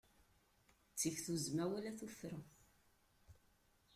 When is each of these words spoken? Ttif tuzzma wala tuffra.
Ttif 0.93 1.17
tuzzma 1.25 1.65
wala 1.71 1.91
tuffra. 1.99 2.39